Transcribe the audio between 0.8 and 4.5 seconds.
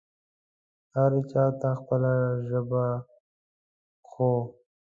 هر چا ته خپله ژبه خو